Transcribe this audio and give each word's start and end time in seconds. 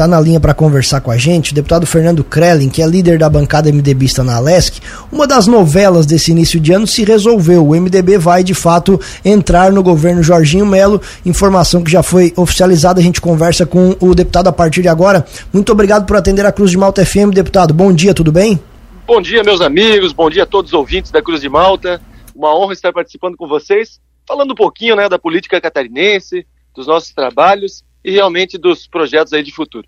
está 0.00 0.08
na 0.08 0.18
linha 0.18 0.40
para 0.40 0.54
conversar 0.54 1.02
com 1.02 1.10
a 1.10 1.18
gente, 1.18 1.52
o 1.52 1.54
deputado 1.54 1.86
Fernando 1.86 2.24
Krellin, 2.24 2.70
que 2.70 2.80
é 2.80 2.86
líder 2.86 3.18
da 3.18 3.28
bancada 3.28 3.70
MDBista 3.70 4.24
na 4.24 4.36
Alesc. 4.36 4.80
Uma 5.12 5.26
das 5.26 5.46
novelas 5.46 6.06
desse 6.06 6.30
início 6.30 6.58
de 6.58 6.72
ano 6.72 6.86
se 6.86 7.04
resolveu. 7.04 7.66
O 7.66 7.78
MDB 7.78 8.16
vai, 8.16 8.42
de 8.42 8.54
fato, 8.54 8.98
entrar 9.22 9.70
no 9.70 9.82
governo 9.82 10.22
Jorginho 10.22 10.64
Melo. 10.64 11.02
Informação 11.26 11.84
que 11.84 11.90
já 11.90 12.02
foi 12.02 12.32
oficializada. 12.34 12.98
A 12.98 13.02
gente 13.02 13.20
conversa 13.20 13.66
com 13.66 13.94
o 14.00 14.14
deputado 14.14 14.46
a 14.46 14.52
partir 14.52 14.80
de 14.80 14.88
agora. 14.88 15.26
Muito 15.52 15.70
obrigado 15.70 16.06
por 16.06 16.16
atender 16.16 16.46
a 16.46 16.52
Cruz 16.52 16.70
de 16.70 16.78
Malta 16.78 17.04
FM, 17.04 17.34
deputado. 17.34 17.74
Bom 17.74 17.92
dia, 17.92 18.14
tudo 18.14 18.32
bem? 18.32 18.58
Bom 19.06 19.20
dia, 19.20 19.42
meus 19.42 19.60
amigos. 19.60 20.14
Bom 20.14 20.30
dia 20.30 20.44
a 20.44 20.46
todos 20.46 20.72
os 20.72 20.78
ouvintes 20.78 21.10
da 21.10 21.20
Cruz 21.20 21.42
de 21.42 21.48
Malta. 21.50 22.00
Uma 22.34 22.58
honra 22.58 22.72
estar 22.72 22.90
participando 22.90 23.36
com 23.36 23.46
vocês, 23.46 24.00
falando 24.26 24.52
um 24.52 24.56
pouquinho 24.56 24.96
né, 24.96 25.10
da 25.10 25.18
política 25.18 25.60
catarinense, 25.60 26.46
dos 26.74 26.86
nossos 26.86 27.12
trabalhos 27.12 27.84
e 28.02 28.10
realmente 28.10 28.56
dos 28.56 28.86
projetos 28.86 29.34
aí 29.34 29.42
de 29.42 29.52
futuro. 29.52 29.86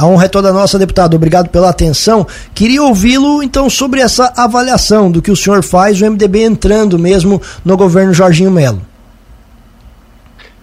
A 0.00 0.06
honra 0.06 0.24
é 0.24 0.28
toda 0.28 0.50
nossa, 0.50 0.78
deputado. 0.78 1.14
Obrigado 1.14 1.50
pela 1.50 1.68
atenção. 1.68 2.26
Queria 2.54 2.82
ouvi-lo, 2.82 3.42
então, 3.42 3.68
sobre 3.68 4.00
essa 4.00 4.32
avaliação 4.34 5.12
do 5.12 5.20
que 5.20 5.30
o 5.30 5.36
senhor 5.36 5.62
faz, 5.62 6.00
o 6.00 6.10
MDB 6.10 6.42
entrando 6.42 6.98
mesmo 6.98 7.38
no 7.62 7.76
governo 7.76 8.14
Jorginho 8.14 8.50
Melo. 8.50 8.80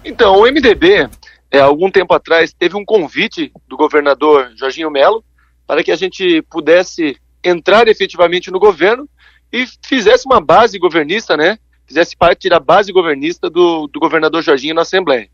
Então, 0.04 0.40
o 0.40 0.42
MDB, 0.42 1.08
é, 1.52 1.60
algum 1.60 1.88
tempo 1.88 2.12
atrás, 2.14 2.52
teve 2.52 2.76
um 2.76 2.84
convite 2.84 3.52
do 3.68 3.76
governador 3.76 4.50
Jorginho 4.56 4.90
Melo 4.90 5.22
para 5.68 5.84
que 5.84 5.92
a 5.92 5.96
gente 5.96 6.42
pudesse 6.50 7.16
entrar 7.44 7.86
efetivamente 7.86 8.50
no 8.50 8.58
governo 8.58 9.08
e 9.52 9.66
fizesse 9.86 10.26
uma 10.26 10.40
base 10.40 10.80
governista, 10.80 11.36
né? 11.36 11.60
Fizesse 11.86 12.16
parte 12.16 12.48
da 12.48 12.58
base 12.58 12.90
governista 12.90 13.48
do, 13.48 13.86
do 13.86 14.00
governador 14.00 14.42
Jorginho 14.42 14.74
na 14.74 14.82
Assembleia. 14.82 15.28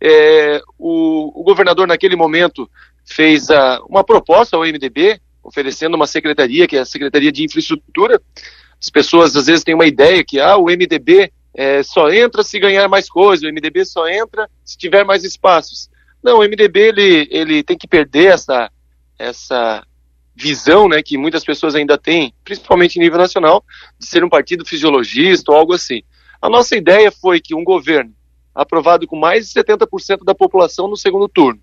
É, 0.00 0.60
o, 0.76 1.40
o, 1.40 1.44
governador, 1.44 1.86
naquele 1.86 2.16
momento, 2.16 2.68
fez 3.06 3.50
a, 3.50 3.80
uma 3.88 4.04
proposta 4.04 4.56
ao 4.56 4.62
MDB, 4.62 5.20
oferecendo 5.42 5.94
uma 5.94 6.06
secretaria, 6.06 6.66
que 6.66 6.76
é 6.76 6.80
a 6.80 6.84
Secretaria 6.84 7.30
de 7.30 7.44
Infraestrutura. 7.44 8.20
As 8.80 8.90
pessoas 8.90 9.36
às 9.36 9.46
vezes 9.46 9.64
têm 9.64 9.74
uma 9.74 9.86
ideia 9.86 10.24
que 10.24 10.40
ah, 10.40 10.56
o 10.56 10.64
MDB 10.64 11.32
é, 11.54 11.82
só 11.82 12.10
entra 12.10 12.42
se 12.42 12.58
ganhar 12.58 12.88
mais 12.88 13.08
coisas, 13.08 13.42
o 13.42 13.52
MDB 13.52 13.84
só 13.84 14.06
entra 14.08 14.50
se 14.64 14.76
tiver 14.76 15.04
mais 15.04 15.24
espaços. 15.24 15.88
Não, 16.22 16.38
o 16.38 16.42
MDB 16.42 16.80
ele, 16.80 17.28
ele 17.30 17.62
tem 17.62 17.78
que 17.78 17.86
perder 17.86 18.32
essa, 18.32 18.70
essa 19.18 19.86
visão 20.34 20.88
né, 20.88 21.02
que 21.02 21.16
muitas 21.16 21.44
pessoas 21.44 21.74
ainda 21.74 21.96
têm, 21.96 22.34
principalmente 22.44 22.96
em 22.96 23.00
nível 23.00 23.18
nacional, 23.18 23.64
de 23.98 24.06
ser 24.06 24.22
um 24.22 24.28
partido 24.28 24.66
fisiologista 24.66 25.50
ou 25.50 25.56
algo 25.56 25.72
assim. 25.72 26.02
A 26.42 26.50
nossa 26.50 26.76
ideia 26.76 27.10
foi 27.10 27.40
que 27.40 27.54
um 27.54 27.64
governo 27.64 28.12
aprovado 28.54 29.06
com 29.06 29.16
mais 29.16 29.48
de 29.48 29.60
70% 29.60 30.24
da 30.24 30.34
população 30.34 30.88
no 30.88 30.96
segundo 30.96 31.28
turno, 31.28 31.60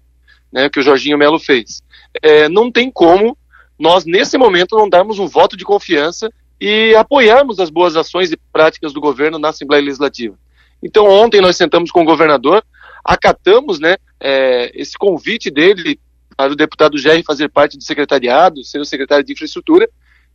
né, 0.53 0.69
que 0.69 0.79
o 0.79 0.83
Jorginho 0.83 1.17
Melo 1.17 1.39
fez, 1.39 1.81
é, 2.21 2.47
não 2.47 2.71
tem 2.71 2.91
como 2.91 3.35
nós, 3.77 4.05
nesse 4.05 4.37
momento, 4.37 4.77
não 4.77 4.87
darmos 4.87 5.19
um 5.19 5.27
voto 5.27 5.57
de 5.57 5.65
confiança 5.65 6.31
e 6.61 6.95
apoiarmos 6.95 7.59
as 7.59 7.69
boas 7.69 7.95
ações 7.95 8.31
e 8.31 8.37
práticas 8.51 8.93
do 8.93 9.01
governo 9.01 9.39
na 9.39 9.49
Assembleia 9.49 9.83
Legislativa. 9.83 10.37
Então, 10.81 11.05
ontem 11.07 11.41
nós 11.41 11.57
sentamos 11.57 11.91
com 11.91 12.01
o 12.01 12.05
governador, 12.05 12.63
acatamos 13.03 13.79
né, 13.79 13.97
é, 14.19 14.71
esse 14.79 14.97
convite 14.97 15.49
dele 15.49 15.99
para 16.37 16.51
o 16.51 16.55
deputado 16.55 16.97
Gerry 16.97 17.23
fazer 17.23 17.49
parte 17.49 17.77
do 17.77 17.83
secretariado, 17.83 18.63
ser 18.63 18.79
o 18.79 18.85
secretário 18.85 19.25
de 19.25 19.33
infraestrutura, 19.33 19.89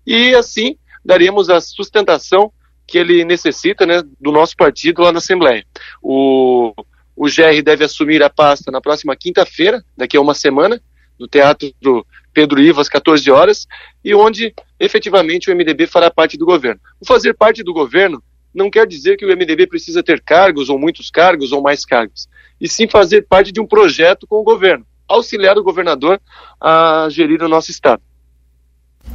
e 0.07 0.35
assim 0.35 0.77
daremos 1.05 1.49
a 1.49 1.61
sustentação 1.61 2.53
que 2.87 2.99
ele 2.99 3.25
necessita 3.25 3.85
né, 3.85 4.03
do 4.21 4.33
nosso 4.33 4.57
partido 4.57 5.03
lá 5.03 5.13
na 5.13 5.19
Assembleia. 5.19 5.65
O, 6.03 6.73
o 7.19 7.27
GR 7.27 7.61
deve 7.65 7.85
assumir 7.85 8.23
a 8.23 8.31
pasta 8.31 8.71
na 8.71 8.81
próxima 8.81 9.17
quinta-feira, 9.17 9.85
daqui 9.97 10.17
a 10.17 10.21
uma 10.21 10.35
semana, 10.35 10.81
no 11.19 11.27
Teatro 11.27 11.73
do 11.83 12.07
Pedro 12.33 12.61
Ivo, 12.61 12.81
às 12.81 12.89
14 12.89 13.29
horas, 13.29 13.67
e 14.05 14.15
onde 14.15 14.55
efetivamente 14.79 15.51
o 15.51 15.55
MDB 15.55 15.89
fará 15.89 16.09
parte 16.11 16.39
do 16.39 16.47
governo. 16.47 16.81
O 17.01 17.05
fazer 17.05 17.35
parte 17.35 17.65
do 17.65 17.73
governo 17.73 18.23
não 18.55 18.71
quer 18.71 18.87
dizer 18.87 19.17
que 19.17 19.27
o 19.27 19.29
MDB 19.29 19.67
precisa 19.67 20.01
ter 20.01 20.23
cargos, 20.23 20.69
ou 20.69 20.79
muitos 20.79 21.11
cargos, 21.11 21.51
ou 21.51 21.61
mais 21.61 21.85
cargos, 21.85 22.29
e 22.61 22.69
sim 22.69 22.87
fazer 22.87 23.23
parte 23.23 23.51
de 23.51 23.61
um 23.61 23.67
projeto 23.67 24.25
com 24.25 24.37
o 24.37 24.45
governo 24.45 24.87
auxiliar 25.09 25.57
o 25.57 25.65
governador 25.65 26.21
a 26.61 27.09
gerir 27.11 27.43
o 27.43 27.49
nosso 27.49 27.71
estado. 27.71 28.03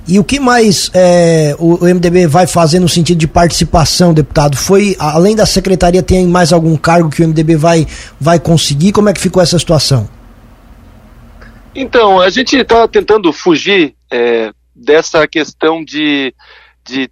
E 0.05 0.19
o 0.19 0.23
que 0.23 0.39
mais 0.39 0.91
é, 0.93 1.55
o, 1.57 1.85
MDB 1.85 2.27
vai 2.27 2.45
fazer 2.45 2.79
no 2.79 2.89
sentido 2.89 3.17
de 3.17 3.27
participação, 3.27 4.13
deputado? 4.13 4.57
Foi, 4.57 4.95
além 4.99 5.35
da 5.35 5.45
secretaria, 5.45 6.03
tem 6.03 6.27
mais 6.27 6.51
algum 6.51 6.75
cargo 6.75 7.09
que 7.09 7.23
o 7.23 7.27
MDB 7.27 7.55
vai, 7.55 7.87
vai 8.19 8.37
conseguir? 8.37 8.91
Como 8.91 9.07
é 9.07 9.13
que 9.13 9.21
ficou 9.21 9.41
essa 9.41 9.57
situação? 9.57 10.09
Então, 11.73 12.19
a 12.19 12.29
gente 12.29 12.55
está 12.57 12.85
tentando 12.87 13.31
fugir 13.31 13.95
é, 14.11 14.51
dessa 14.75 15.25
questão 15.25 15.83
de, 15.83 16.35
de, 16.85 17.09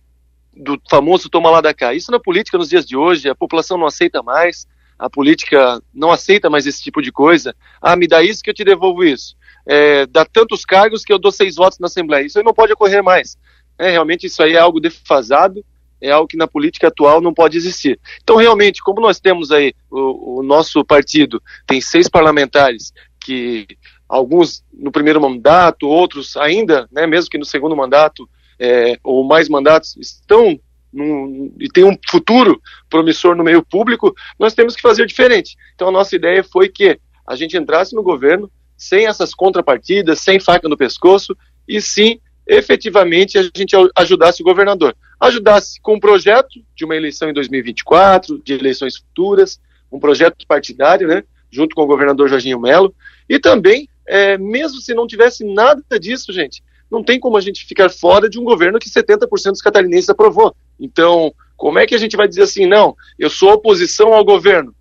do 0.56 0.80
famoso 0.90 1.30
toma 1.30 1.50
lá 1.50 1.62
da 1.62 1.74
cá. 1.74 1.94
Isso 1.94 2.12
na 2.12 2.20
política 2.20 2.58
nos 2.58 2.70
dias 2.70 2.86
de 2.86 2.98
hoje, 2.98 3.30
a 3.30 3.36
população 3.36 3.78
não 3.78 3.88
aceita 3.88 4.22
mais 4.22 4.68
a 5.02 5.10
política 5.10 5.82
não 5.92 6.12
aceita 6.12 6.48
mais 6.48 6.68
esse 6.68 6.84
tipo 6.84 7.02
de 7.02 7.12
coisa. 7.12 7.56
Ah, 7.82 7.96
me 7.96 8.08
dá 8.08 8.22
isso 8.22 8.44
que 8.44 8.52
eu 8.52 8.54
te 8.54 8.64
devolvo 8.64 9.04
isso. 9.04 9.36
É, 9.68 10.06
dá 10.06 10.24
tantos 10.24 10.64
cargos 10.64 11.04
que 11.04 11.12
eu 11.12 11.18
dou 11.18 11.32
seis 11.32 11.56
votos 11.56 11.80
na 11.80 11.88
Assembleia. 11.88 12.24
Isso 12.24 12.38
aí 12.38 12.46
não 12.46 12.54
pode 12.54 12.72
ocorrer 12.72 13.04
mais. 13.04 13.36
É, 13.80 13.90
realmente 13.90 14.28
isso 14.28 14.44
aí 14.44 14.54
é 14.54 14.60
algo 14.60 14.80
defasado, 14.80 15.66
é 16.00 16.12
algo 16.12 16.28
que 16.28 16.38
na 16.38 16.48
política 16.48 16.90
atual 16.90 17.20
não 17.20 17.34
pode 17.34 17.58
existir. 17.58 18.00
Então, 18.22 18.36
realmente, 18.36 18.84
como 18.84 19.02
nós 19.02 19.20
temos 19.20 19.52
aí, 19.52 19.74
o, 19.90 20.40
o 20.40 20.44
nosso 20.44 20.86
partido 20.86 21.42
tem 21.66 21.82
seis 21.82 22.08
parlamentares 22.08 22.94
que 23.20 23.66
alguns 24.08 24.64
no 24.72 24.92
primeiro 24.92 25.20
mandato, 25.20 25.88
outros 25.88 26.38
ainda, 26.38 26.88
né, 26.92 27.08
mesmo 27.08 27.32
que 27.32 27.40
no 27.40 27.46
segundo 27.46 27.76
mandato, 27.76 28.30
é, 28.60 29.00
ou 29.04 29.24
mais 29.24 29.50
mandatos, 29.50 29.98
estão 29.98 30.60
num, 30.92 31.54
e 31.60 31.68
tem 31.70 31.84
um 31.84 31.98
futuro 32.10 32.62
promissor 32.90 33.36
no 33.36 33.44
meio 33.44 33.64
público, 33.64 34.14
nós 34.40 34.54
temos 34.54 34.76
que 34.76 34.82
fazer 34.82 35.06
diferente. 35.06 35.56
Então 35.76 35.88
a 35.88 35.92
nossa 35.92 36.16
ideia 36.16 36.44
foi 36.44 36.70
que 36.70 37.00
a 37.26 37.36
gente 37.36 37.58
entrasse 37.58 37.96
no 37.96 38.04
governo 38.04 38.52
sem 38.76 39.06
essas 39.06 39.34
contrapartidas, 39.34 40.20
sem 40.20 40.40
faca 40.40 40.68
no 40.68 40.76
pescoço, 40.76 41.38
e 41.68 41.80
sim, 41.80 42.20
efetivamente, 42.48 43.38
a 43.38 43.44
gente 43.56 43.76
ajudasse 43.96 44.42
o 44.42 44.46
governador. 44.46 44.96
Ajudasse 45.20 45.80
com 45.82 45.96
um 45.96 46.00
projeto 46.00 46.60
de 46.76 46.84
uma 46.84 46.96
eleição 46.96 47.30
em 47.30 47.34
2024, 47.34 48.42
de 48.44 48.54
eleições 48.54 48.98
futuras, 48.98 49.62
um 49.92 50.00
projeto 50.00 50.48
partidário, 50.48 51.08
né, 51.08 51.24
junto 51.52 51.76
com 51.76 51.84
o 51.84 51.88
governador 51.88 52.28
Jorginho 52.28 52.60
Melo, 52.60 52.94
e 53.30 53.38
também, 53.40 53.88
é, 54.08 54.38
mesmo 54.38 54.82
se 54.82 54.94
não 54.94 55.06
tivesse 55.06 55.44
nada 55.44 55.84
disso, 56.00 56.34
gente, 56.34 56.64
não 56.90 57.04
tem 57.04 57.20
como 57.20 57.38
a 57.38 57.42
gente 57.42 57.66
ficar 57.66 57.90
fora 57.90 58.30
de 58.30 58.40
um 58.40 58.44
governo 58.44 58.80
que 58.80 58.90
70% 58.90 59.52
dos 59.52 59.62
catarinenses 59.62 60.10
aprovou. 60.10 60.56
Então, 60.82 61.32
como 61.56 61.78
é 61.78 61.86
que 61.86 61.94
a 61.94 61.98
gente 62.00 62.18
vai 62.18 62.28
dizer 62.28 62.42
assim, 62.42 62.66
não, 62.66 62.96
eu 63.20 63.30
sou 63.30 63.54
oposição 63.54 64.14
ao 64.14 64.26
governo, 64.26 64.74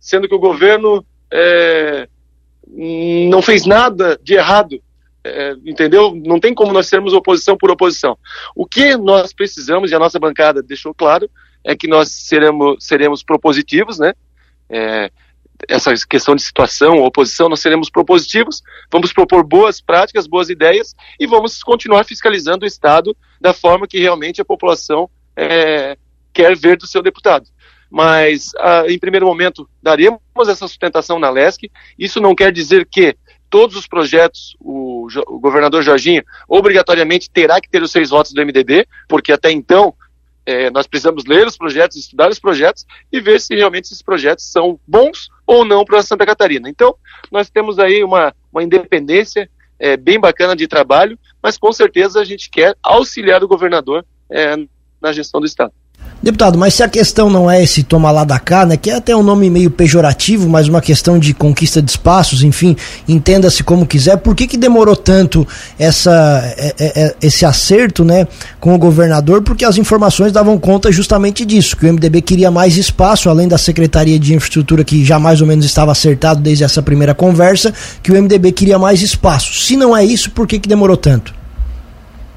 sendo 0.00 0.28
que 0.28 0.34
o 0.34 0.40
governo 0.40 1.06
é, 1.32 2.08
não 2.66 3.40
fez 3.40 3.64
nada 3.64 4.18
de 4.20 4.34
errado, 4.34 4.82
é, 5.22 5.54
entendeu? 5.64 6.12
Não 6.26 6.40
tem 6.40 6.52
como 6.52 6.72
nós 6.72 6.88
sermos 6.88 7.14
oposição 7.14 7.56
por 7.56 7.70
oposição. 7.70 8.18
O 8.54 8.66
que 8.66 8.96
nós 8.96 9.32
precisamos, 9.32 9.92
e 9.92 9.94
a 9.94 9.98
nossa 9.98 10.18
bancada 10.18 10.60
deixou 10.60 10.92
claro, 10.92 11.30
é 11.62 11.76
que 11.76 11.86
nós 11.86 12.10
seremos, 12.10 12.84
seremos 12.84 13.22
propositivos, 13.22 13.98
né? 13.98 14.12
É, 14.68 15.10
essa 15.68 15.94
questão 16.08 16.34
de 16.34 16.42
situação, 16.42 16.98
oposição, 16.98 17.48
nós 17.48 17.60
seremos 17.60 17.88
propositivos, 17.88 18.60
vamos 18.90 19.12
propor 19.12 19.44
boas 19.44 19.80
práticas, 19.80 20.26
boas 20.26 20.50
ideias 20.50 20.94
e 21.18 21.26
vamos 21.26 21.62
continuar 21.62 22.04
fiscalizando 22.04 22.64
o 22.64 22.68
Estado 22.68 23.16
da 23.40 23.52
forma 23.52 23.86
que 23.86 24.00
realmente 24.00 24.42
a 24.42 24.44
população 24.44 25.08
é, 25.36 25.96
quer 26.32 26.56
ver 26.56 26.76
do 26.76 26.86
seu 26.86 27.02
deputado. 27.02 27.46
Mas, 27.90 28.50
ah, 28.58 28.84
em 28.88 28.98
primeiro 28.98 29.26
momento, 29.26 29.68
daremos 29.82 30.20
essa 30.48 30.66
sustentação 30.66 31.18
na 31.18 31.30
LESC. 31.30 31.70
Isso 31.98 32.20
não 32.20 32.34
quer 32.34 32.52
dizer 32.52 32.86
que 32.90 33.16
todos 33.48 33.76
os 33.76 33.86
projetos, 33.86 34.56
o, 34.58 35.06
o 35.28 35.38
governador 35.38 35.82
Jorginho 35.82 36.24
obrigatoriamente 36.48 37.30
terá 37.30 37.60
que 37.60 37.70
ter 37.70 37.82
os 37.82 37.92
seis 37.92 38.10
votos 38.10 38.32
do 38.32 38.44
MDB, 38.44 38.84
porque 39.08 39.30
até 39.30 39.52
então 39.52 39.94
é, 40.44 40.70
nós 40.70 40.86
precisamos 40.86 41.24
ler 41.24 41.46
os 41.46 41.56
projetos, 41.56 41.96
estudar 41.96 42.28
os 42.30 42.38
projetos 42.38 42.84
e 43.12 43.20
ver 43.20 43.40
se 43.40 43.54
realmente 43.54 43.84
esses 43.84 44.02
projetos 44.02 44.50
são 44.50 44.78
bons 44.86 45.28
ou 45.46 45.64
não 45.64 45.84
para 45.84 46.02
Santa 46.02 46.26
Catarina. 46.26 46.68
Então, 46.68 46.96
nós 47.30 47.48
temos 47.48 47.78
aí 47.78 48.02
uma, 48.02 48.34
uma 48.52 48.62
independência 48.62 49.48
é, 49.78 49.96
bem 49.96 50.18
bacana 50.18 50.54
de 50.54 50.66
trabalho, 50.66 51.18
mas 51.42 51.56
com 51.56 51.72
certeza 51.72 52.20
a 52.20 52.24
gente 52.24 52.50
quer 52.50 52.76
auxiliar 52.82 53.42
o 53.42 53.48
governador 53.48 54.04
é, 54.30 54.56
na 55.04 55.12
gestão 55.12 55.40
do 55.40 55.46
Estado. 55.46 55.72
Deputado, 56.22 56.56
mas 56.56 56.72
se 56.72 56.82
a 56.82 56.88
questão 56.88 57.28
não 57.28 57.50
é 57.50 57.62
esse 57.62 57.82
tomar 57.82 58.10
lá 58.10 58.24
da 58.24 58.38
cá, 58.38 58.64
né, 58.64 58.78
que 58.78 58.88
é 58.88 58.94
até 58.94 59.14
um 59.14 59.22
nome 59.22 59.50
meio 59.50 59.70
pejorativo, 59.70 60.48
mas 60.48 60.68
uma 60.68 60.80
questão 60.80 61.18
de 61.18 61.34
conquista 61.34 61.82
de 61.82 61.90
espaços, 61.90 62.42
enfim, 62.42 62.74
entenda-se 63.06 63.62
como 63.62 63.84
quiser, 63.84 64.16
por 64.16 64.34
que 64.34 64.46
que 64.46 64.56
demorou 64.56 64.96
tanto 64.96 65.46
essa, 65.78 66.42
é, 66.56 66.74
é, 66.78 67.02
é, 67.02 67.14
esse 67.20 67.44
acerto, 67.44 68.06
né, 68.06 68.26
com 68.58 68.74
o 68.74 68.78
governador? 68.78 69.42
Porque 69.42 69.66
as 69.66 69.76
informações 69.76 70.32
davam 70.32 70.58
conta 70.58 70.90
justamente 70.90 71.44
disso, 71.44 71.76
que 71.76 71.84
o 71.84 71.92
MDB 71.92 72.22
queria 72.22 72.50
mais 72.50 72.78
espaço, 72.78 73.28
além 73.28 73.46
da 73.46 73.58
Secretaria 73.58 74.18
de 74.18 74.32
Infraestrutura, 74.32 74.82
que 74.82 75.04
já 75.04 75.18
mais 75.18 75.42
ou 75.42 75.46
menos 75.46 75.66
estava 75.66 75.92
acertado 75.92 76.40
desde 76.40 76.64
essa 76.64 76.82
primeira 76.82 77.14
conversa, 77.14 77.74
que 78.02 78.10
o 78.10 78.14
MDB 78.14 78.52
queria 78.52 78.78
mais 78.78 79.02
espaço. 79.02 79.60
Se 79.60 79.76
não 79.76 79.94
é 79.94 80.02
isso, 80.02 80.30
por 80.30 80.46
que 80.46 80.58
que 80.58 80.68
demorou 80.70 80.96
tanto? 80.96 81.43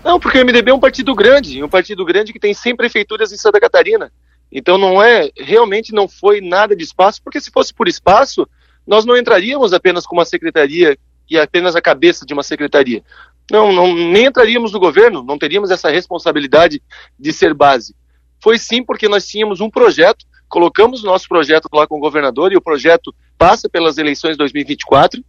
Não, 0.08 0.22
porque 0.22 0.40
o 0.40 0.46
MDB 0.46 0.72
é 0.72 0.74
um 0.74 0.80
partido 0.80 1.14
grande, 1.14 1.62
um 1.62 1.68
partido 1.68 2.06
grande 2.06 2.32
que 2.32 2.40
tem 2.40 2.54
100 2.54 2.78
prefeituras 2.78 3.34
em 3.34 3.36
Santa 3.36 3.60
Catarina. 3.60 4.10
Então 4.50 4.78
não 4.78 5.04
é, 5.04 5.30
realmente 5.36 5.94
não 5.94 6.08
foi 6.08 6.40
nada 6.40 6.74
de 6.74 6.82
espaço, 6.82 7.22
porque 7.22 7.42
se 7.42 7.52
fosse 7.52 7.74
por 7.74 7.90
espaço, 7.90 8.48
nós 8.88 9.04
não 9.04 9.18
entraríamos 9.18 9.74
apenas 9.74 10.08
com 10.08 10.16
uma 10.16 10.24
secretaria 10.24 10.98
e 11.30 11.38
apenas 11.38 11.76
a 11.76 11.82
cabeça 11.82 12.26
de 12.26 12.34
uma 12.34 12.42
secretaria. 12.42 13.04
Não, 13.52 13.74
não, 13.74 13.94
nem 13.94 14.28
entraríamos 14.28 14.72
no 14.72 14.80
governo, 14.80 15.22
não 15.22 15.38
teríamos 15.38 15.72
essa 15.72 15.90
responsabilidade 15.90 16.82
de 17.20 17.34
ser 17.34 17.54
base. 17.54 17.94
Foi 18.42 18.58
sim 18.58 18.82
porque 18.86 19.10
nós 19.10 19.28
tínhamos 19.28 19.60
um 19.60 19.70
projeto, 19.70 20.26
colocamos 20.48 21.04
o 21.04 21.06
nosso 21.06 21.28
projeto 21.28 21.68
lá 21.74 21.86
com 21.86 21.98
o 21.98 22.02
governador 22.02 22.54
e 22.54 22.56
o 22.56 22.62
projeto 22.62 23.14
passa 23.38 23.68
pelas 23.68 23.98
eleições 23.98 24.32
de 24.32 24.38
2024 24.38 25.22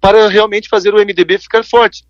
para 0.00 0.28
realmente 0.28 0.68
fazer 0.68 0.94
o 0.94 0.98
MDB 0.98 1.38
ficar 1.38 1.64
forte. 1.64 2.04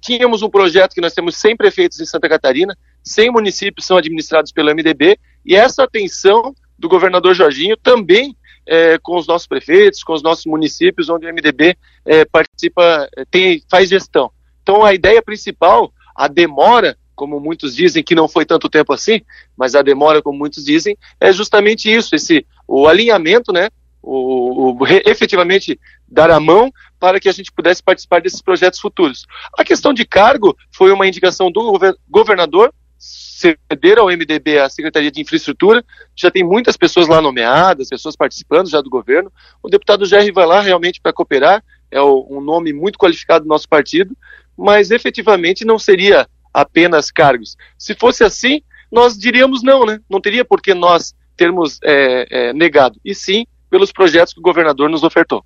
Tínhamos 0.00 0.42
um 0.42 0.50
projeto 0.50 0.94
que 0.94 1.00
nós 1.00 1.14
temos 1.14 1.36
100 1.36 1.56
prefeitos 1.56 2.00
em 2.00 2.06
Santa 2.06 2.28
Catarina, 2.28 2.76
100 3.02 3.30
municípios 3.30 3.86
são 3.86 3.96
administrados 3.96 4.52
pelo 4.52 4.70
MDB, 4.74 5.18
e 5.44 5.54
essa 5.54 5.84
atenção 5.84 6.54
do 6.78 6.88
governador 6.88 7.34
Jorginho 7.34 7.76
também 7.76 8.36
é, 8.66 8.98
com 8.98 9.16
os 9.16 9.26
nossos 9.26 9.46
prefeitos, 9.46 10.02
com 10.02 10.12
os 10.12 10.22
nossos 10.22 10.44
municípios, 10.46 11.08
onde 11.08 11.26
o 11.26 11.32
MDB 11.32 11.76
é, 12.04 12.24
participa, 12.24 13.08
é, 13.16 13.24
tem, 13.24 13.62
faz 13.70 13.88
gestão. 13.88 14.30
Então 14.62 14.84
a 14.84 14.92
ideia 14.92 15.22
principal, 15.22 15.92
a 16.14 16.26
demora, 16.26 16.98
como 17.14 17.38
muitos 17.38 17.74
dizem 17.74 18.02
que 18.02 18.14
não 18.14 18.28
foi 18.28 18.44
tanto 18.44 18.68
tempo 18.68 18.92
assim, 18.92 19.22
mas 19.56 19.74
a 19.74 19.82
demora, 19.82 20.20
como 20.20 20.38
muitos 20.38 20.64
dizem, 20.64 20.96
é 21.20 21.32
justamente 21.32 21.90
isso, 21.90 22.14
esse 22.14 22.44
o 22.66 22.88
alinhamento, 22.88 23.52
né, 23.52 23.70
o, 24.06 24.78
o 24.80 24.86
efetivamente 25.04 25.78
dar 26.08 26.30
a 26.30 26.38
mão 26.38 26.70
para 26.98 27.18
que 27.18 27.28
a 27.28 27.32
gente 27.32 27.50
pudesse 27.50 27.82
participar 27.82 28.22
desses 28.22 28.40
projetos 28.40 28.78
futuros. 28.78 29.26
A 29.58 29.64
questão 29.64 29.92
de 29.92 30.04
cargo 30.06 30.56
foi 30.70 30.92
uma 30.92 31.06
indicação 31.06 31.50
do 31.50 31.78
governador 32.08 32.72
ceder 32.98 33.98
ao 33.98 34.06
MDB 34.06 34.58
a 34.58 34.70
Secretaria 34.70 35.10
de 35.10 35.20
Infraestrutura, 35.20 35.84
já 36.14 36.30
tem 36.30 36.42
muitas 36.42 36.76
pessoas 36.76 37.08
lá 37.08 37.20
nomeadas, 37.20 37.90
pessoas 37.90 38.16
participando 38.16 38.70
já 38.70 38.80
do 38.80 38.88
governo. 38.88 39.30
O 39.62 39.68
deputado 39.68 40.06
Jerry 40.06 40.32
vai 40.32 40.46
lá 40.46 40.62
realmente 40.62 41.00
para 41.00 41.12
cooperar, 41.12 41.62
é 41.90 42.00
um 42.00 42.40
nome 42.40 42.72
muito 42.72 42.98
qualificado 42.98 43.44
do 43.44 43.48
nosso 43.48 43.68
partido, 43.68 44.16
mas 44.56 44.90
efetivamente 44.90 45.64
não 45.64 45.78
seria 45.78 46.26
apenas 46.54 47.10
cargos. 47.10 47.56
Se 47.76 47.94
fosse 47.94 48.24
assim, 48.24 48.62
nós 48.90 49.18
diríamos 49.18 49.62
não, 49.62 49.84
né? 49.84 50.00
Não 50.08 50.20
teria 50.20 50.44
por 50.44 50.62
que 50.62 50.72
nós 50.72 51.14
termos 51.36 51.78
é, 51.84 52.26
é, 52.30 52.52
negado, 52.54 52.98
e 53.04 53.14
sim 53.14 53.46
pelos 53.76 53.92
projetos 53.92 54.32
que 54.32 54.40
o 54.40 54.42
governador 54.42 54.88
nos 54.88 55.02
ofertou. 55.02 55.44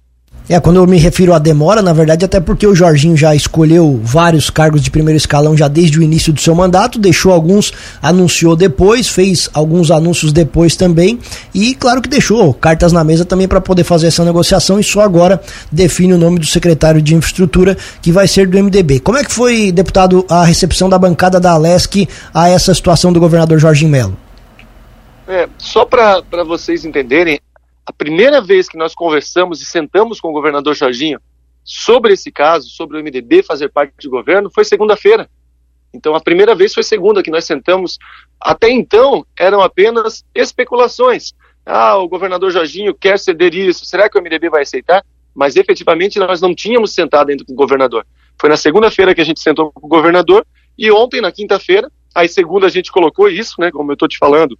É, 0.48 0.58
quando 0.60 0.76
eu 0.76 0.86
me 0.86 0.98
refiro 0.98 1.34
à 1.34 1.38
demora, 1.38 1.82
na 1.82 1.92
verdade, 1.92 2.24
até 2.24 2.40
porque 2.40 2.64
o 2.64 2.74
Jorginho 2.74 3.16
já 3.16 3.34
escolheu 3.34 4.00
vários 4.02 4.50
cargos 4.50 4.82
de 4.82 4.90
primeiro 4.90 5.16
escalão 5.16 5.56
já 5.56 5.66
desde 5.66 5.98
o 5.98 6.02
início 6.02 6.32
do 6.32 6.40
seu 6.40 6.54
mandato, 6.54 6.98
deixou 6.98 7.32
alguns, 7.32 7.72
anunciou 8.00 8.54
depois, 8.54 9.08
fez 9.08 9.50
alguns 9.52 9.90
anúncios 9.90 10.32
depois 10.32 10.76
também, 10.76 11.18
e 11.52 11.74
claro 11.74 12.00
que 12.00 12.08
deixou 12.08 12.54
cartas 12.54 12.92
na 12.92 13.02
mesa 13.02 13.24
também 13.24 13.48
para 13.48 13.60
poder 13.60 13.82
fazer 13.82 14.06
essa 14.06 14.24
negociação 14.24 14.78
e 14.78 14.84
só 14.84 15.00
agora 15.00 15.40
define 15.70 16.14
o 16.14 16.18
nome 16.18 16.38
do 16.38 16.46
secretário 16.46 17.02
de 17.02 17.14
infraestrutura, 17.16 17.76
que 18.00 18.12
vai 18.12 18.28
ser 18.28 18.46
do 18.46 18.56
MDB. 18.56 19.00
Como 19.00 19.18
é 19.18 19.24
que 19.24 19.32
foi, 19.32 19.72
deputado, 19.72 20.24
a 20.28 20.44
recepção 20.44 20.88
da 20.88 20.98
bancada 20.98 21.40
da 21.40 21.52
Alesc 21.52 22.08
a 22.32 22.48
essa 22.48 22.72
situação 22.74 23.12
do 23.12 23.20
governador 23.20 23.58
Jorginho 23.58 23.90
Melo? 23.90 24.16
É, 25.28 25.48
só 25.58 25.84
para 25.84 26.42
vocês 26.44 26.84
entenderem, 26.84 27.38
a 27.90 27.92
primeira 27.92 28.40
vez 28.40 28.68
que 28.68 28.78
nós 28.78 28.94
conversamos 28.94 29.60
e 29.60 29.64
sentamos 29.64 30.20
com 30.20 30.28
o 30.28 30.32
governador 30.32 30.76
Jorginho 30.76 31.18
sobre 31.64 32.12
esse 32.12 32.30
caso, 32.30 32.68
sobre 32.68 32.96
o 32.96 33.02
MDB 33.02 33.42
fazer 33.42 33.68
parte 33.68 33.94
do 34.04 34.10
governo, 34.10 34.48
foi 34.48 34.64
segunda-feira. 34.64 35.28
Então, 35.92 36.14
a 36.14 36.20
primeira 36.20 36.54
vez 36.54 36.72
foi 36.72 36.84
segunda 36.84 37.20
que 37.20 37.32
nós 37.32 37.44
sentamos. 37.44 37.98
Até 38.40 38.70
então, 38.70 39.26
eram 39.36 39.60
apenas 39.60 40.24
especulações. 40.32 41.32
Ah, 41.66 41.96
o 41.96 42.08
governador 42.08 42.52
Jorginho 42.52 42.94
quer 42.94 43.18
ceder 43.18 43.52
isso, 43.56 43.84
será 43.84 44.08
que 44.08 44.16
o 44.16 44.22
MDB 44.22 44.48
vai 44.48 44.62
aceitar? 44.62 45.04
Mas 45.34 45.56
efetivamente 45.56 46.16
nós 46.20 46.40
não 46.40 46.54
tínhamos 46.54 46.94
sentado 46.94 47.32
com 47.44 47.52
o 47.52 47.56
governador. 47.56 48.06
Foi 48.40 48.48
na 48.48 48.56
segunda-feira 48.56 49.16
que 49.16 49.20
a 49.20 49.24
gente 49.24 49.40
sentou 49.40 49.72
com 49.72 49.84
o 49.84 49.90
governador 49.90 50.46
e 50.78 50.92
ontem, 50.92 51.20
na 51.20 51.32
quinta-feira, 51.32 51.90
aí 52.14 52.28
segunda 52.28 52.68
a 52.68 52.70
gente 52.70 52.92
colocou 52.92 53.28
isso, 53.28 53.60
né, 53.60 53.72
como 53.72 53.90
eu 53.90 53.94
estou 53.94 54.06
te 54.06 54.16
falando, 54.16 54.56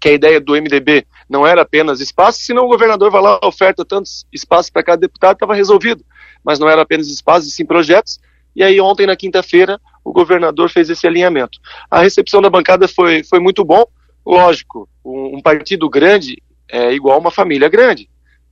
que 0.00 0.08
a 0.08 0.12
ideia 0.12 0.40
do 0.40 0.52
MDB 0.52 1.06
não 1.28 1.46
era 1.46 1.62
apenas 1.62 2.00
espaço, 2.00 2.40
senão 2.40 2.64
o 2.64 2.68
governador 2.68 3.10
vai 3.10 3.20
lá, 3.20 3.38
oferta 3.42 3.84
tantos 3.84 4.26
espaços 4.32 4.70
para 4.70 4.82
cada 4.82 5.00
deputado, 5.00 5.34
estava 5.34 5.54
resolvido. 5.54 6.04
Mas 6.44 6.58
não 6.58 6.68
era 6.68 6.82
apenas 6.82 7.08
espaços, 7.08 7.48
e 7.48 7.50
sim 7.52 7.66
projetos. 7.66 8.20
E 8.54 8.62
aí 8.62 8.80
ontem, 8.80 9.06
na 9.06 9.16
quinta-feira, 9.16 9.80
o 10.04 10.12
governador 10.12 10.70
fez 10.70 10.88
esse 10.88 11.06
alinhamento. 11.06 11.58
A 11.90 12.00
recepção 12.00 12.40
da 12.40 12.50
bancada 12.50 12.86
foi, 12.88 13.22
foi 13.24 13.40
muito 13.40 13.64
bom. 13.64 13.84
Lógico, 14.24 14.88
um, 15.04 15.36
um 15.36 15.42
partido 15.42 15.88
grande 15.88 16.40
é 16.70 16.92
igual 16.92 17.18
uma 17.18 17.30
família 17.30 17.68
grande, 17.68 18.08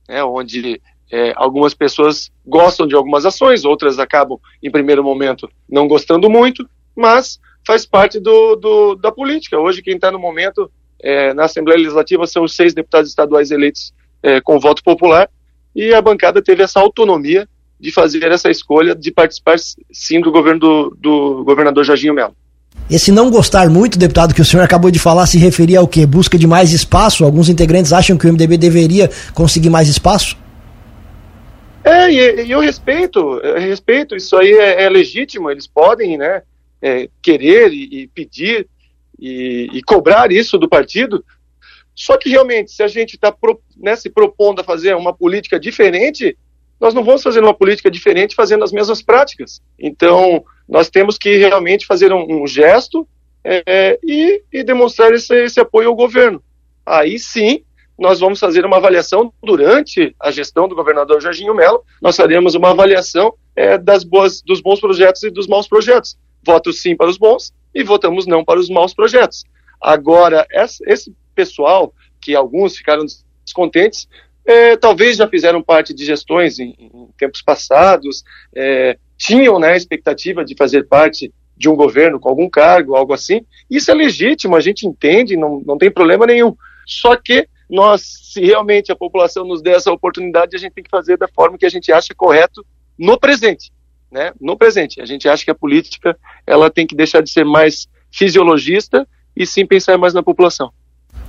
né, 0.07 0.23
onde 0.23 0.81
é, 1.11 1.33
algumas 1.35 1.73
pessoas 1.73 2.31
gostam 2.45 2.87
de 2.87 2.95
algumas 2.95 3.25
ações, 3.25 3.63
outras 3.63 3.99
acabam, 3.99 4.39
em 4.61 4.71
primeiro 4.71 5.03
momento, 5.03 5.49
não 5.69 5.87
gostando 5.87 6.29
muito, 6.29 6.67
mas 6.95 7.39
faz 7.65 7.85
parte 7.85 8.19
do, 8.19 8.55
do 8.55 8.95
da 8.95 9.11
política. 9.11 9.59
Hoje, 9.59 9.81
quem 9.81 9.95
está 9.95 10.11
no 10.11 10.19
momento 10.19 10.71
é, 11.01 11.33
na 11.33 11.45
Assembleia 11.45 11.79
Legislativa 11.79 12.25
são 12.25 12.43
os 12.43 12.55
seis 12.55 12.73
deputados 12.73 13.09
estaduais 13.09 13.51
eleitos 13.51 13.93
é, 14.23 14.41
com 14.41 14.59
voto 14.59 14.83
popular, 14.83 15.29
e 15.75 15.93
a 15.93 16.01
bancada 16.01 16.41
teve 16.41 16.63
essa 16.63 16.79
autonomia 16.79 17.47
de 17.79 17.91
fazer 17.91 18.23
essa 18.31 18.49
escolha 18.49 18.95
de 18.95 19.11
participar 19.11 19.57
sim 19.91 20.19
do 20.19 20.31
governo 20.31 20.59
do, 20.59 20.97
do 20.99 21.43
governador 21.43 21.83
Jorginho 21.83 22.13
Melo. 22.13 22.35
Esse 22.89 23.11
não 23.11 23.29
gostar 23.29 23.69
muito, 23.69 23.99
deputado, 23.99 24.33
que 24.33 24.41
o 24.41 24.45
senhor 24.45 24.63
acabou 24.63 24.89
de 24.89 24.97
falar, 24.97 25.27
se 25.27 25.37
referia 25.37 25.79
ao 25.79 25.87
quê? 25.87 26.05
Busca 26.05 26.37
de 26.37 26.47
mais 26.47 26.71
espaço? 26.71 27.25
Alguns 27.25 27.49
integrantes 27.49 27.91
acham 27.91 28.17
que 28.17 28.25
o 28.25 28.31
MDB 28.31 28.57
deveria 28.57 29.09
conseguir 29.33 29.69
mais 29.69 29.89
espaço? 29.89 30.37
É, 31.83 32.09
e, 32.09 32.45
e 32.45 32.51
eu 32.51 32.59
respeito, 32.59 33.19
eu 33.19 33.59
respeito, 33.59 34.15
isso 34.15 34.35
aí 34.35 34.51
é, 34.51 34.83
é 34.83 34.89
legítimo, 34.89 35.49
eles 35.49 35.67
podem, 35.67 36.17
né, 36.17 36.41
é, 36.81 37.09
querer 37.21 37.71
e, 37.71 38.03
e 38.03 38.07
pedir 38.07 38.67
e, 39.19 39.69
e 39.73 39.81
cobrar 39.83 40.31
isso 40.31 40.57
do 40.57 40.69
partido. 40.69 41.23
Só 41.95 42.15
que 42.17 42.29
realmente, 42.29 42.71
se 42.71 42.83
a 42.83 42.87
gente 42.87 43.15
está 43.15 43.31
pro, 43.31 43.59
né, 43.75 43.95
se 43.95 44.09
propondo 44.09 44.61
a 44.61 44.63
fazer 44.63 44.95
uma 44.95 45.13
política 45.13 45.59
diferente, 45.59 46.37
nós 46.79 46.93
não 46.93 47.03
vamos 47.03 47.23
fazer 47.23 47.39
uma 47.39 47.55
política 47.55 47.89
diferente 47.89 48.35
fazendo 48.35 48.63
as 48.63 48.71
mesmas 48.71 49.01
práticas. 49.01 49.61
Então, 49.79 50.43
nós 50.69 50.89
temos 50.89 51.17
que 51.17 51.37
realmente 51.37 51.87
fazer 51.87 52.13
um, 52.13 52.43
um 52.43 52.45
gesto 52.45 53.07
é, 53.43 53.97
e, 54.03 54.43
e, 54.51 54.63
demonstrar 54.63 55.11
esse, 55.13 55.33
esse, 55.43 55.59
apoio 55.59 55.89
ao 55.89 55.95
governo. 55.95 56.43
Aí 56.85 57.17
sim, 57.17 57.63
nós 57.97 58.19
vamos 58.19 58.39
fazer 58.39 58.65
uma 58.65 58.77
avaliação 58.77 59.33
durante 59.41 60.15
a 60.19 60.29
gestão 60.29 60.67
do 60.67 60.75
governador 60.75 61.19
Jorginho 61.19 61.55
Melo, 61.55 61.81
nós 62.01 62.15
faremos 62.15 62.53
uma 62.53 62.71
avaliação 62.71 63.33
é, 63.55 63.77
das 63.77 64.03
boas, 64.03 64.41
dos 64.41 64.61
bons 64.61 64.79
projetos 64.79 65.23
e 65.23 65.31
dos 65.31 65.47
maus 65.47 65.67
projetos. 65.67 66.17
Voto 66.45 66.71
sim 66.71 66.95
para 66.95 67.09
os 67.09 67.17
bons 67.17 67.53
e 67.73 67.83
votamos 67.83 68.25
não 68.25 68.43
para 68.43 68.59
os 68.59 68.69
maus 68.69 68.93
projetos. 68.93 69.43
Agora, 69.79 70.45
esse 70.85 71.15
pessoal, 71.35 71.93
que 72.19 72.35
alguns 72.35 72.75
ficaram 72.75 73.05
descontentes, 73.45 74.07
é, 74.45 74.75
talvez 74.75 75.17
já 75.17 75.27
fizeram 75.27 75.61
parte 75.61 75.93
de 75.93 76.05
gestões 76.05 76.57
em, 76.57 76.75
em 76.79 77.09
tempos 77.17 77.41
passados, 77.41 78.23
é, 78.55 78.97
tinham 79.17 79.59
né, 79.59 79.73
a 79.73 79.77
expectativa 79.77 80.43
de 80.43 80.55
fazer 80.55 80.87
parte 80.87 81.31
de 81.55 81.69
um 81.69 81.75
governo 81.75 82.19
com 82.19 82.29
algum 82.29 82.49
cargo, 82.49 82.95
algo 82.95 83.13
assim. 83.13 83.41
Isso 83.69 83.91
é 83.91 83.93
legítimo, 83.93 84.55
a 84.55 84.61
gente 84.61 84.87
entende, 84.87 85.35
não, 85.35 85.61
não 85.65 85.77
tem 85.77 85.91
problema 85.91 86.25
nenhum. 86.25 86.55
Só 86.85 87.15
que 87.15 87.47
nós, 87.69 88.01
se 88.33 88.41
realmente 88.41 88.91
a 88.91 88.95
população 88.95 89.45
nos 89.45 89.61
der 89.61 89.75
essa 89.75 89.91
oportunidade, 89.91 90.55
a 90.55 90.59
gente 90.59 90.73
tem 90.73 90.83
que 90.83 90.89
fazer 90.89 91.17
da 91.17 91.27
forma 91.27 91.57
que 91.57 91.65
a 91.65 91.69
gente 91.69 91.91
acha 91.91 92.13
correto 92.15 92.65
no 92.97 93.19
presente 93.19 93.71
né, 94.11 94.31
no 94.39 94.57
presente. 94.57 95.01
A 95.01 95.05
gente 95.05 95.27
acha 95.27 95.43
que 95.43 95.51
a 95.51 95.55
política 95.55 96.17
ela 96.45 96.69
tem 96.69 96.87
que 96.87 96.95
deixar 96.95 97.21
de 97.21 97.31
ser 97.31 97.45
mais 97.45 97.87
fisiologista 98.11 99.07
e 99.35 99.45
sim 99.45 99.65
pensar 99.65 99.97
mais 99.97 100.13
na 100.13 100.23
população. 100.23 100.71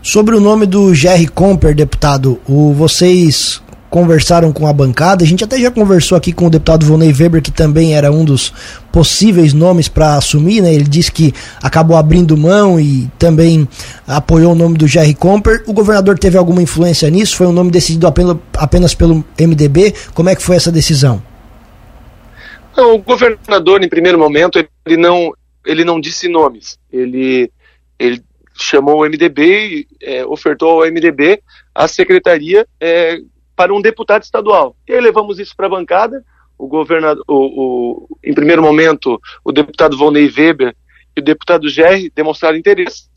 Sobre 0.03 0.37
o 0.37 0.41
nome 0.41 0.65
do 0.65 0.95
Jerry 0.95 1.27
Comper, 1.27 1.75
deputado, 1.75 2.41
o, 2.49 2.73
vocês 2.73 3.61
conversaram 3.91 4.53
com 4.53 4.67
a 4.67 4.73
bancada. 4.73 5.25
A 5.25 5.27
gente 5.27 5.43
até 5.43 5.59
já 5.59 5.71
conversou 5.71 6.17
aqui 6.17 6.33
com 6.33 6.47
o 6.47 6.51
deputado 6.51 6.85
Volney 6.85 7.13
Weber, 7.13 7.43
que 7.43 7.51
também 7.51 7.95
era 7.95 8.13
um 8.13 8.25
dos 8.25 8.53
possíveis 8.93 9.53
nomes 9.53 9.89
para 9.89 10.15
assumir, 10.15 10.61
né? 10.61 10.73
Ele 10.73 10.85
disse 10.85 11.11
que 11.11 11.33
acabou 11.63 11.97
abrindo 11.97 12.37
mão 12.37 12.79
e 12.79 13.11
também 13.19 13.67
apoiou 14.07 14.53
o 14.53 14.55
nome 14.55 14.77
do 14.77 14.87
Jerry 14.87 15.15
Comper. 15.15 15.65
O 15.67 15.73
governador 15.73 16.19
teve 16.19 16.37
alguma 16.37 16.63
influência 16.63 17.09
nisso? 17.11 17.37
Foi 17.37 17.47
um 17.47 17.53
nome 17.53 17.71
decidido 17.71 18.07
apenas, 18.07 18.37
apenas 18.57 18.95
pelo 18.95 19.25
MDB? 19.39 19.95
Como 20.15 20.29
é 20.29 20.37
que 20.37 20.43
foi 20.43 20.57
essa 20.57 20.71
decisão? 20.71 21.23
Não, 22.79 22.95
o 22.95 22.99
governador, 22.99 23.83
em 23.83 23.89
primeiro 23.89 24.17
momento, 24.17 24.65
ele 24.87 24.97
não, 24.97 25.33
ele 25.67 25.85
não 25.85 26.01
disse 26.01 26.29
nomes. 26.29 26.79
Ele, 26.93 27.51
ele 27.99 28.23
chamou 28.55 29.01
o 29.01 29.05
MDB 29.05 29.89
é, 30.01 30.25
ofertou 30.25 30.85
ao 30.85 30.89
MDB 30.89 31.43
a 31.75 31.89
secretaria 31.89 32.65
é, 32.81 33.19
para 33.57 33.75
um 33.75 33.83
deputado 33.83 34.23
estadual. 34.23 34.77
E 34.87 34.93
aí 34.93 35.01
levamos 35.01 35.41
isso 35.41 35.57
para 35.57 35.67
a 35.67 35.71
bancada. 35.71 36.25
O 36.57 36.69
governador, 36.69 37.25
o, 37.27 37.35
o, 37.35 38.19
em 38.23 38.33
primeiro 38.33 38.63
momento, 38.63 39.21
o 39.45 39.51
deputado 39.51 39.99
Volney 39.99 40.31
Weber 40.31 40.73
e 41.17 41.21
o 41.21 41.25
deputado 41.25 41.69
Gerry 41.69 42.13
demonstraram 42.15 42.57
interesse. 42.57 43.09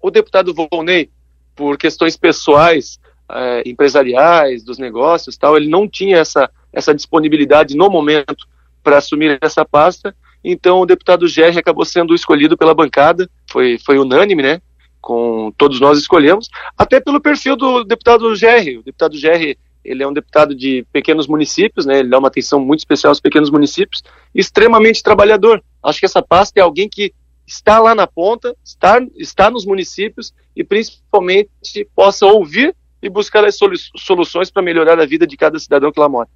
O 0.00 0.10
deputado 0.10 0.54
Volney, 0.54 1.10
por 1.54 1.76
questões 1.76 2.16
pessoais, 2.16 2.98
é, 3.30 3.62
empresariais, 3.68 4.64
dos 4.64 4.78
negócios, 4.78 5.36
tal, 5.36 5.54
ele 5.54 5.68
não 5.68 5.86
tinha 5.86 6.16
essa, 6.16 6.50
essa 6.72 6.94
disponibilidade 6.94 7.76
no 7.76 7.90
momento 7.90 8.46
para 8.86 8.98
assumir 8.98 9.36
essa 9.42 9.64
pasta. 9.64 10.14
Então 10.44 10.78
o 10.78 10.86
deputado 10.86 11.26
Gerry 11.26 11.58
acabou 11.58 11.84
sendo 11.84 12.14
escolhido 12.14 12.56
pela 12.56 12.72
bancada, 12.72 13.28
foi, 13.50 13.78
foi 13.84 13.98
unânime, 13.98 14.44
né? 14.44 14.62
Com 15.00 15.52
todos 15.58 15.80
nós 15.80 15.98
escolhemos, 15.98 16.48
até 16.78 17.00
pelo 17.00 17.20
perfil 17.20 17.56
do 17.56 17.82
deputado 17.82 18.32
Gerry. 18.36 18.78
O 18.78 18.84
deputado 18.84 19.16
Gerry 19.16 19.58
ele 19.84 20.04
é 20.04 20.06
um 20.06 20.12
deputado 20.12 20.54
de 20.54 20.86
pequenos 20.92 21.26
municípios, 21.26 21.84
né? 21.84 21.98
Ele 21.98 22.08
dá 22.08 22.18
uma 22.18 22.28
atenção 22.28 22.60
muito 22.60 22.80
especial 22.80 23.10
aos 23.10 23.18
pequenos 23.18 23.50
municípios, 23.50 24.04
extremamente 24.32 25.02
trabalhador. 25.02 25.60
Acho 25.82 25.98
que 25.98 26.06
essa 26.06 26.22
pasta 26.22 26.60
é 26.60 26.62
alguém 26.62 26.88
que 26.88 27.12
está 27.44 27.80
lá 27.80 27.92
na 27.92 28.06
ponta, 28.06 28.54
está, 28.64 29.04
está 29.16 29.50
nos 29.50 29.66
municípios 29.66 30.32
e 30.54 30.62
principalmente 30.62 31.50
possa 31.92 32.24
ouvir 32.24 32.72
e 33.02 33.08
buscar 33.08 33.44
as 33.44 33.58
soluções 33.96 34.48
para 34.48 34.62
melhorar 34.62 35.00
a 35.00 35.06
vida 35.06 35.26
de 35.26 35.36
cada 35.36 35.58
cidadão 35.58 35.90
que 35.90 35.98
lá 35.98 36.08
mora. 36.08 36.28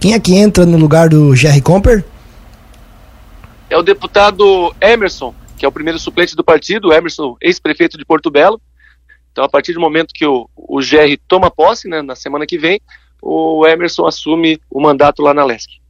Quem 0.00 0.14
é 0.14 0.20
que 0.20 0.34
entra 0.34 0.64
no 0.64 0.78
lugar 0.78 1.08
do 1.08 1.36
Jerry 1.36 1.60
Comper? 1.60 2.04
É 3.68 3.76
o 3.76 3.82
deputado 3.82 4.74
Emerson, 4.80 5.34
que 5.58 5.64
é 5.64 5.68
o 5.68 5.72
primeiro 5.72 5.98
suplente 5.98 6.34
do 6.34 6.42
partido, 6.42 6.92
Emerson, 6.92 7.36
ex-prefeito 7.40 7.98
de 7.98 8.04
Porto 8.04 8.30
Belo, 8.30 8.60
então, 9.32 9.44
a 9.44 9.48
partir 9.48 9.72
do 9.72 9.80
momento 9.80 10.12
que 10.12 10.26
o, 10.26 10.48
o 10.56 10.78
GR 10.78 11.16
toma 11.28 11.50
posse, 11.50 11.88
né, 11.88 12.02
na 12.02 12.16
semana 12.16 12.46
que 12.46 12.58
vem, 12.58 12.80
o 13.22 13.66
Emerson 13.66 14.06
assume 14.06 14.60
o 14.70 14.80
mandato 14.80 15.22
lá 15.22 15.32
na 15.32 15.44
LESC. 15.44 15.80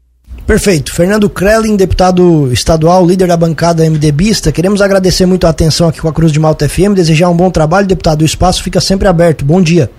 Perfeito. 0.47 0.95
Fernando 0.95 1.29
Krellin, 1.29 1.77
deputado 1.77 2.53
estadual, 2.53 3.07
líder 3.07 3.29
da 3.29 3.37
bancada 3.37 3.89
MDBista, 3.89 4.53
queremos 4.53 4.83
agradecer 4.83 5.27
muito 5.27 5.47
a 5.47 5.51
atenção 5.51 5.89
aqui 5.89 6.01
com 6.01 6.09
a 6.09 6.13
Cruz 6.13 6.33
de 6.33 6.41
Malta 6.41 6.69
FM, 6.69 6.95
desejar 6.95 7.29
um 7.29 7.37
bom 7.37 7.51
trabalho, 7.51 7.87
deputado. 7.87 8.23
O 8.23 8.27
espaço 8.27 8.63
fica 8.63 8.81
sempre 8.81 9.09
aberto. 9.09 9.45
Bom 9.45 9.63
dia. 9.63 9.91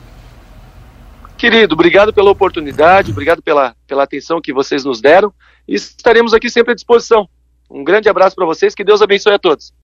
Querido, 1.42 1.74
obrigado 1.74 2.14
pela 2.14 2.30
oportunidade, 2.30 3.10
obrigado 3.10 3.42
pela, 3.42 3.76
pela 3.88 4.04
atenção 4.04 4.40
que 4.40 4.54
vocês 4.54 4.86
nos 4.86 5.02
deram 5.02 5.34
e 5.68 5.74
estaremos 5.74 6.36
aqui 6.36 6.52
sempre 6.52 6.74
à 6.74 6.76
disposição. 6.76 7.28
Um 7.68 7.84
grande 7.84 8.08
abraço 8.08 8.36
para 8.36 8.46
vocês, 8.46 8.76
que 8.76 8.84
Deus 8.84 9.02
abençoe 9.02 9.34
a 9.34 9.40
todos. 9.40 9.74